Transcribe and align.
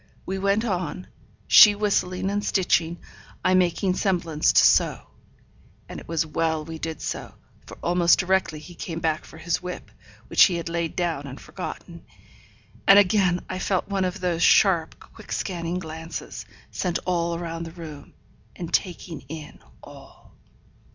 We 0.25 0.39
went 0.39 0.65
on; 0.65 1.05
she 1.45 1.75
whistling 1.75 2.31
and 2.31 2.43
stitching, 2.43 2.97
I 3.45 3.53
making 3.53 3.93
semblance 3.93 4.51
to 4.51 4.65
sew. 4.65 5.05
And 5.87 5.99
it 5.99 6.07
was 6.07 6.25
well 6.25 6.65
we 6.65 6.79
did 6.79 6.99
so; 7.01 7.35
for 7.67 7.77
almost 7.83 8.17
directly 8.17 8.57
he 8.57 8.73
came 8.73 8.99
back 8.99 9.25
for 9.25 9.37
his 9.37 9.61
whip, 9.61 9.91
which 10.25 10.45
he 10.45 10.55
had 10.55 10.69
laid 10.69 10.95
down 10.95 11.27
and 11.27 11.39
forgotten; 11.39 12.03
and 12.87 12.97
again 12.97 13.45
I 13.47 13.59
felt 13.59 13.89
one 13.89 14.03
of 14.03 14.19
those 14.21 14.41
sharp, 14.41 14.99
quick 15.13 15.31
scanning 15.31 15.77
glances, 15.77 16.47
sent 16.71 16.97
all 17.05 17.37
round 17.37 17.67
the 17.67 17.71
room, 17.71 18.15
and 18.55 18.73
taking 18.73 19.21
in 19.29 19.59
all. 19.83 20.33